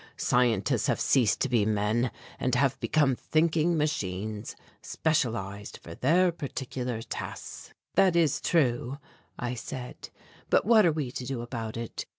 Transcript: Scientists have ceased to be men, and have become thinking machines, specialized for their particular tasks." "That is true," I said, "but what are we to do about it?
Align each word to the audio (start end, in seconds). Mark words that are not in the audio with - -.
Scientists 0.17 0.87
have 0.87 0.99
ceased 0.99 1.39
to 1.41 1.47
be 1.47 1.63
men, 1.63 2.09
and 2.39 2.55
have 2.55 2.79
become 2.79 3.15
thinking 3.15 3.77
machines, 3.77 4.55
specialized 4.81 5.77
for 5.77 5.93
their 5.93 6.31
particular 6.31 7.03
tasks." 7.03 7.71
"That 7.93 8.15
is 8.15 8.41
true," 8.41 8.97
I 9.37 9.53
said, 9.53 10.09
"but 10.49 10.65
what 10.65 10.87
are 10.87 10.91
we 10.91 11.11
to 11.11 11.23
do 11.23 11.43
about 11.43 11.77
it? 11.77 12.07